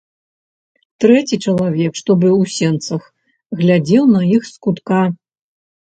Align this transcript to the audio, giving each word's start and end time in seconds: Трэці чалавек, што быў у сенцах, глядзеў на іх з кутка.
Трэці 1.05 1.39
чалавек, 1.51 1.91
што 2.03 2.11
быў 2.25 2.35
у 2.47 2.49
сенцах, 2.57 3.01
глядзеў 3.63 4.03
на 4.19 4.27
іх 4.35 4.53
з 4.53 4.61
кутка. 4.67 5.03